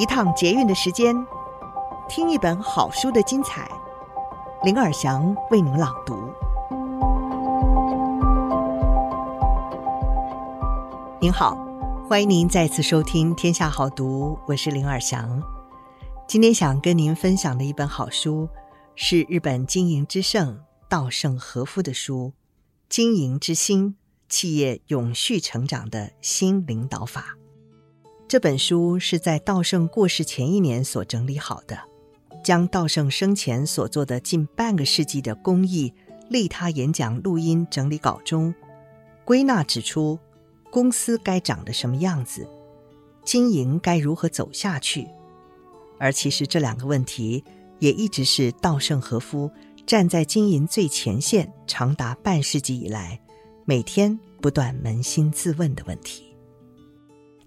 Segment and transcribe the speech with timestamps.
[0.00, 1.14] 一趟捷运的时间，
[2.08, 3.70] 听一本好书的精彩。
[4.64, 6.16] 林尔祥为您朗读。
[11.20, 11.54] 您好，
[12.08, 15.42] 欢迎您再次收听《天下好读》，我是林尔祥。
[16.26, 18.48] 今天想跟您分享的一本好书，
[18.96, 22.32] 是日本经营之圣稻盛和夫的书
[22.88, 23.96] 《经营之心：
[24.30, 27.36] 企业永续成长的新领导法》。
[28.30, 31.76] 这本书是在稻盛过世前一年所整理好的，
[32.44, 35.92] 将稻盛生前所做的近半个世纪的公益
[36.28, 38.54] 利他演讲录音整理稿中，
[39.24, 40.16] 归纳指出
[40.70, 42.48] 公司该长得什么样子，
[43.24, 45.08] 经营该如何走下去。
[45.98, 47.42] 而其实这两个问题，
[47.80, 49.50] 也一直是稻盛和夫
[49.84, 53.20] 站在经营最前线长达半世纪以来，
[53.64, 56.32] 每天不断扪心自问的问题。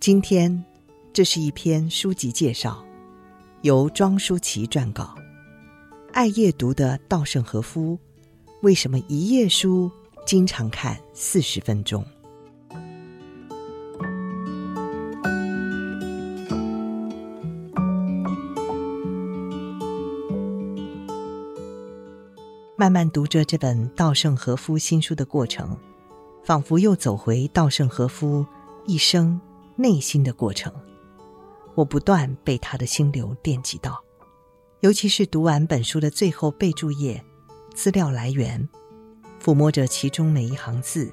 [0.00, 0.64] 今天。
[1.14, 2.82] 这是一篇书籍介绍，
[3.60, 5.14] 由庄舒琪撰稿。
[6.10, 7.98] 爱阅读的稻盛和夫，
[8.62, 9.90] 为什么一页书
[10.24, 12.02] 经常看四十分钟？
[22.74, 25.76] 慢慢读着这本稻盛和夫新书的过程，
[26.42, 28.46] 仿佛又走回稻盛和夫
[28.86, 29.38] 一生
[29.76, 30.72] 内心的过程。
[31.74, 33.98] 我不断被他的心流电击到，
[34.80, 37.24] 尤其是读完本书的最后备注页，
[37.74, 38.68] 资料来源，
[39.42, 41.12] 抚摸着其中每一行字，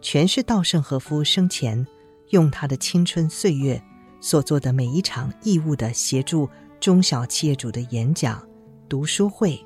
[0.00, 1.86] 全是稻盛和夫生前
[2.30, 3.82] 用他的青春岁月
[4.20, 6.48] 所做的每一场义务的协助
[6.80, 8.42] 中小企业主的演讲、
[8.88, 9.62] 读书会、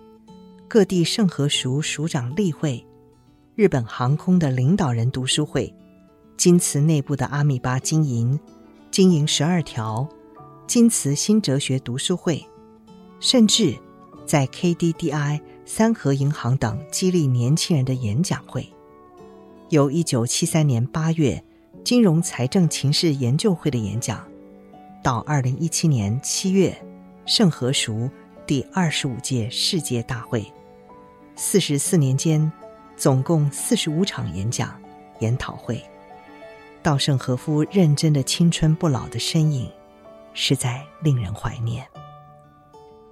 [0.67, 2.85] 各地盛和署署长例会、
[3.55, 5.73] 日本航空的领导人读书会、
[6.37, 8.39] 京瓷内部的阿米巴经营。
[8.91, 10.09] 经营十二条，
[10.67, 12.45] 京瓷新哲学读书会，
[13.21, 13.79] 甚至
[14.27, 18.69] 在 KDDI、三和银行等激励年轻人的演讲会，
[19.69, 21.41] 由一九七三年八月
[21.85, 24.27] 金融财政情势研究会的演讲，
[25.05, 26.77] 到二零一七年七月
[27.27, 28.11] 盛和塾
[28.45, 30.45] 第二十五届世界大会，
[31.37, 32.51] 四十四年间
[32.97, 34.77] 总共四十五场演讲
[35.21, 35.81] 研讨会。
[36.83, 39.71] 稻盛和夫认真的青春不老的身影，
[40.33, 41.87] 实在令人怀念。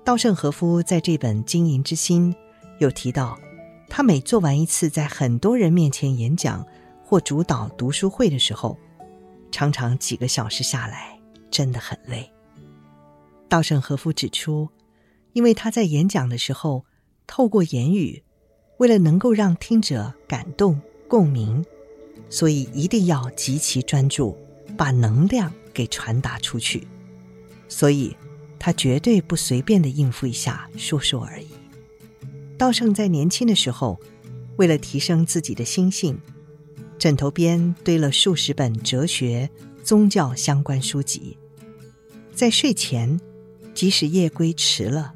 [0.03, 2.35] 稻盛和夫在这本《经营之心》
[2.79, 3.39] 有提到，
[3.87, 6.67] 他每做完一次在很多人面前演讲
[7.05, 8.75] 或主导读书会的时候，
[9.53, 11.21] 常常几个小时下来
[11.51, 12.31] 真的很累。
[13.51, 14.67] 稻盛和夫指出，
[15.35, 16.87] 因为他在演讲的时候，
[17.27, 18.23] 透过言语，
[18.79, 21.63] 为了能够让听者感动共鸣。
[22.31, 24.37] 所以一定要极其专注，
[24.77, 26.87] 把能量给传达出去。
[27.69, 28.17] 所以，
[28.59, 31.49] 他绝对不随便的应付一下，说说而已。
[32.57, 33.99] 稻盛在年轻的时候，
[34.57, 36.19] 为了提升自己的心性，
[36.99, 39.49] 枕头边堆了数十本哲学、
[39.83, 41.39] 宗教相关书籍。
[42.35, 43.21] 在睡前，
[43.75, 45.15] 即使夜归迟了，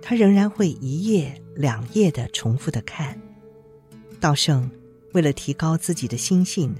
[0.00, 3.20] 他仍然会一页两页的重复的看。
[4.18, 4.70] 稻盛。
[5.12, 6.74] 为了提高自己的心性，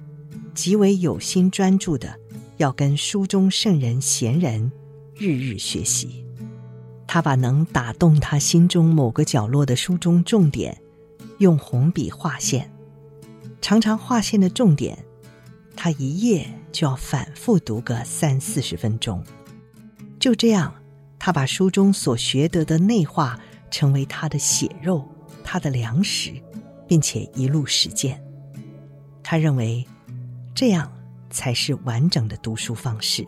[0.55, 2.15] 极为有心专注的
[2.57, 4.71] 要跟书中圣人贤人
[5.17, 6.25] 日日学习。
[7.07, 10.81] 他把能打动他心中某个角落的书中重点，
[11.39, 12.71] 用红笔划线，
[13.61, 15.05] 常常划线的重点，
[15.75, 19.25] 他一页就要反复读个三四十分钟。
[20.21, 20.73] 就这样，
[21.19, 23.41] 他把书中所学得的内化
[23.73, 25.09] 成为他的血肉，
[25.43, 26.33] 他的粮食。
[26.91, 28.21] 并且一路实践，
[29.23, 29.87] 他认为
[30.53, 30.91] 这样
[31.31, 33.25] 才是完整的读书方式。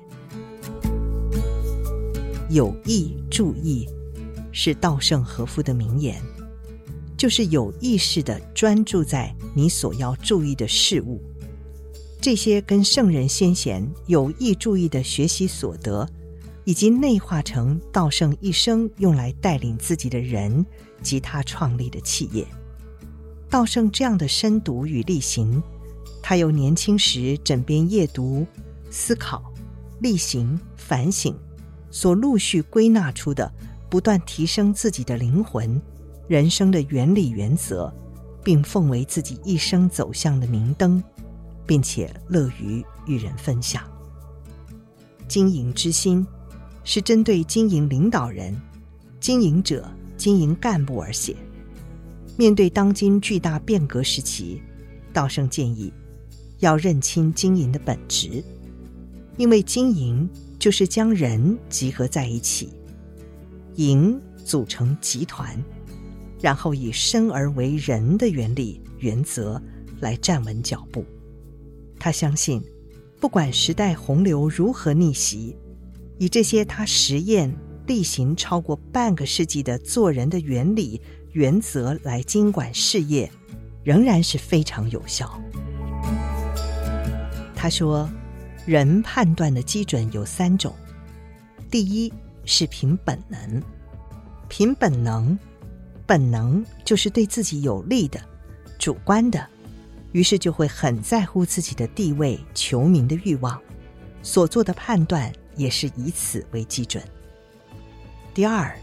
[2.51, 3.89] 有意注意
[4.51, 6.21] 是稻盛和夫的名言，
[7.17, 11.23] 就是有意识地专注在你所要注意的事物。
[12.21, 16.05] 这些跟圣人先贤有意注意的学习所得，
[16.65, 20.67] 以及内化成稻盛一生用来带领自己的人
[21.01, 22.45] 及他创立的企业。
[23.53, 25.63] 道圣这样的深读与力行，
[26.23, 28.47] 他由年轻时枕边夜读、
[28.91, 29.43] 思考、
[30.01, 31.37] 力行、反省，
[31.91, 33.53] 所陆续归纳出的，
[33.91, 35.79] 不断提升自己的灵魂、
[36.27, 37.93] 人生的原理原则，
[38.43, 41.05] 并奉为自己一生走向的明灯，
[41.67, 43.83] 并且乐于与人分享。
[45.29, 46.27] 经营之心，
[46.85, 48.59] 是针对经营领导人、
[49.21, 51.37] 经营者、经营干部而写。
[52.37, 54.61] 面对当今巨大变革时期，
[55.13, 55.93] 道生建议
[56.59, 58.43] 要认清经营的本质，
[59.37, 62.71] 因为经营就是将人集合在一起，
[63.77, 65.63] 营组成集团，
[66.41, 69.61] 然后以生而为人的原理原则
[70.01, 71.05] 来站稳脚步。
[71.99, 72.63] 他相信，
[73.21, 75.55] 不管时代洪流如何逆袭，
[76.19, 77.55] 以这些他实验
[77.87, 81.01] 例行超过半个世纪的做人的原理
[81.33, 83.31] 原则来经管事业，
[83.83, 85.41] 仍然是非常有效。
[87.55, 88.09] 他说，
[88.67, 90.75] 人判断的基准有三种：
[91.71, 92.13] 第一
[92.45, 93.63] 是凭本能，
[94.49, 95.39] 凭本能，
[96.07, 98.21] 本能就是对自己有利的、
[98.79, 99.47] 主观的，
[100.13, 103.59] 于是就会很在乎自己的地位、求名的欲望，
[104.23, 107.03] 所做的判断也是以此为基准。
[108.35, 108.77] 第二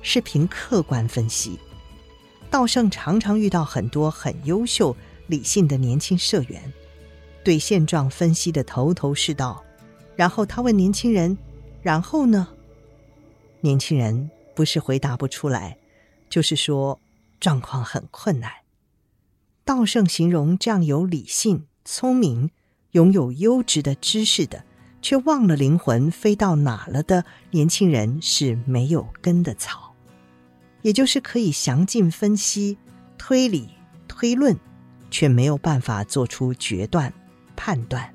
[0.00, 1.58] 是凭客观分析。
[2.50, 4.96] 道圣常常遇到很多很优秀、
[5.26, 6.72] 理性的年轻社员，
[7.44, 9.62] 对现状分析得头头是道。
[10.16, 11.36] 然后他问年轻人
[11.82, 12.48] ：“然后呢？”
[13.60, 15.76] 年轻人不是回答不出来，
[16.30, 17.00] 就是说
[17.38, 18.50] 状况很困难。
[19.64, 22.50] 道圣形容这样有理性、聪明、
[22.92, 24.64] 拥有优质的知识的，
[25.02, 29.87] 却忘了灵魂飞到哪了的年轻人是没有根的草。
[30.88, 32.78] 也就是可以详尽分析、
[33.18, 33.68] 推理、
[34.08, 34.58] 推论，
[35.10, 37.12] 却没有办法做出决断、
[37.54, 38.14] 判断。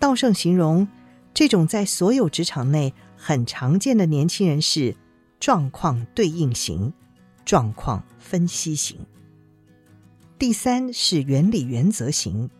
[0.00, 0.88] 道圣形容
[1.32, 4.96] 这种在所有职场内很常见的年轻人是
[5.38, 6.92] 状况对应型、
[7.44, 8.98] 状况分析型。
[10.40, 12.50] 第三是原理原则型，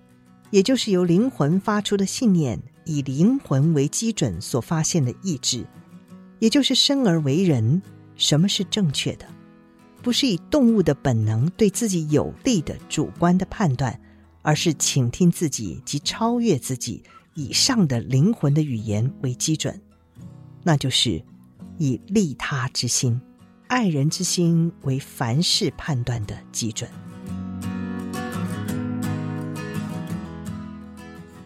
[0.53, 5.67] 也就是由灵魂发出的信念，以灵魂为基准所发现的意志，
[6.39, 7.83] 也就是生而为人。
[8.17, 9.27] 什么是正确的？
[10.03, 14.01] 不是以动物的本能对自己有利的主观的判断，
[14.43, 17.05] 而是倾听自己及超越自己
[17.35, 19.81] 以上的灵魂的语言为基准，
[20.65, 21.23] 那就是
[21.79, 23.21] 以利他之心、
[23.69, 26.91] 爱人之心为凡事判断的基准。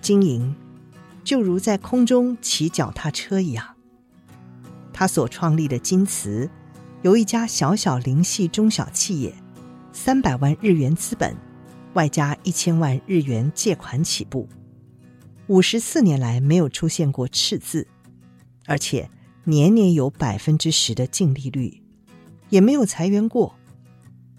[0.01, 0.55] 经营
[1.23, 3.76] 就如在空中骑脚踏车一样，
[4.99, 6.49] 他所创立的京瓷。
[7.03, 9.33] 由一家小小灵系中小企业，
[9.93, 11.37] 三百万日元资本，
[11.93, 14.49] 外加一千万日元借款起步，
[15.49, 17.87] 五十四年来没有出现过赤字，
[18.65, 19.09] 而且
[19.45, 21.83] 年年有百分之十的净利率，
[22.49, 23.55] 也没有裁员过。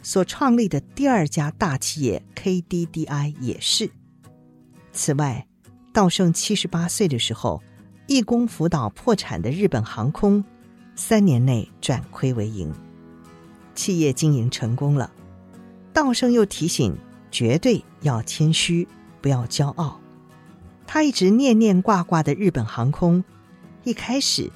[0.01, 3.89] 所创立的第二家大企业 KDDI 也是。
[4.92, 5.48] 此外，
[5.94, 7.62] 道圣七十八岁的时候，
[8.07, 10.44] 义工辅导破产的日本航空。
[10.95, 12.74] 三年内转亏为盈，
[13.75, 15.12] 企业经营成功了。
[15.94, 16.98] 道圣又提醒，
[17.30, 18.88] 绝对要谦虚，
[19.21, 20.00] 不要骄傲。
[20.88, 23.24] 他一直念念挂挂的日本航空，
[23.83, 24.51] 一开始，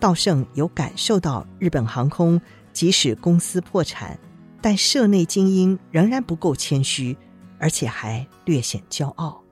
[0.00, 2.40] 道盛有感受到日本航空
[2.72, 4.18] 即使公司破产，
[4.62, 7.14] 但社内精英仍然不够谦虚，
[7.58, 9.42] 而且还略显骄傲。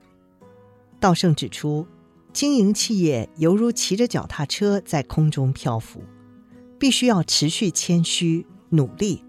[0.99, 1.85] 道盛指出，
[2.33, 6.01] 经营企业犹如骑着脚踏车在空中漂浮。
[6.79, 9.23] 必须要持续谦虚努力，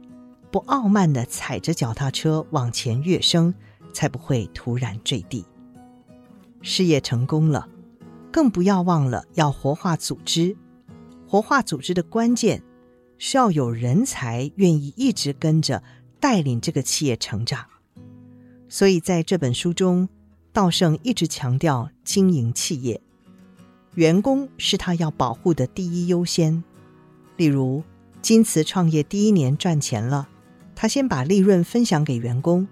[0.51, 3.53] 不傲慢地踩着脚踏车往前跃升，
[3.93, 5.45] 才不会突然坠地。
[6.63, 7.69] 事业成功了，
[8.33, 10.57] 更不要忘了要活化组织。
[11.29, 12.63] 活化组织的关键
[13.19, 15.83] 是要有人才愿意一直跟着
[16.19, 17.67] 带领这个企业成长。
[18.71, 20.09] 所以在这本书中，
[20.53, 23.01] 道圣一直强调经营企业，
[23.95, 26.63] 员工是他要保护的第一优先。
[27.39, 27.83] 例如，
[28.21, 30.29] 京瓷创业第一年赚钱了，
[30.75, 32.69] 他先把利润分享给员工，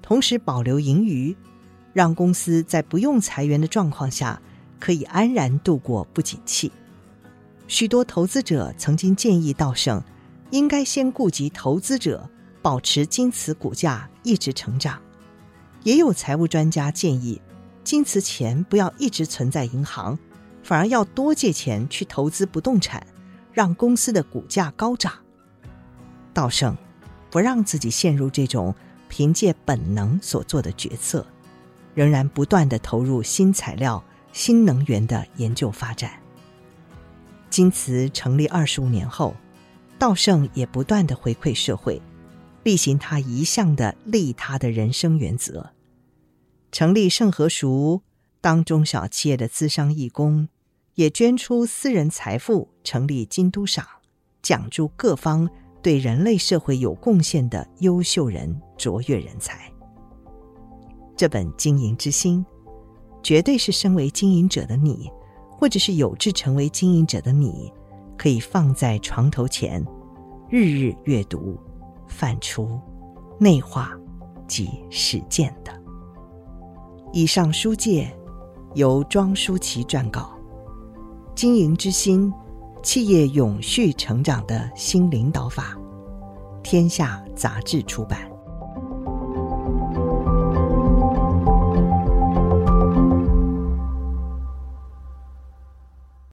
[0.00, 1.36] 同时保留盈余，
[1.92, 4.40] 让公司在不用裁员的状况下
[4.80, 6.72] 可以安然度过不景气。
[7.66, 10.02] 许多投资者曾经建议道圣，
[10.50, 12.30] 应该先顾及投资者，
[12.62, 14.98] 保持京瓷股价一直成长。
[15.82, 17.40] 也有财务专家建议，
[17.84, 20.18] 京瓷钱不要一直存在银行，
[20.62, 23.06] 反而要多借钱去投资不动产。
[23.50, 25.12] 让公司的股价高涨。
[26.32, 26.76] 道圣
[27.28, 28.72] 不让自己陷入这种
[29.08, 31.26] 凭借本能所做的决策，
[31.92, 34.00] 仍然不断地投入新材料、
[34.32, 36.12] 新能源的研究发展。
[37.50, 39.34] 京瓷成立二十五年后，
[39.98, 42.00] 道圣也不断地回馈社会，
[42.68, 45.70] 力行他一向的利他的人生原则，
[46.70, 48.02] 成立圣和塾，
[48.42, 50.50] 当中小企业的资商义工。
[50.96, 53.86] 也捐出私人财富，成立京都赏，
[54.42, 55.48] 奖助各方
[55.80, 59.72] 对人类社会有贡献的优秀人、卓越人才。
[61.16, 62.44] 这本《经营之心》，
[63.22, 65.08] 绝对是身为经营者的你，
[65.50, 67.72] 或者是有志成为经营者的你，
[68.18, 69.82] 可以放在床头前，
[70.50, 71.56] 日日阅读、
[72.08, 72.80] 反刍、
[73.38, 73.92] 内化
[74.46, 75.72] 及实践的。
[77.12, 78.12] 以上书介
[78.74, 80.32] 由庄舒琪撰稿，
[81.34, 82.32] 经营之心，
[82.82, 85.76] 企业永续成长的新领导法，
[86.62, 88.30] 天下杂志出版。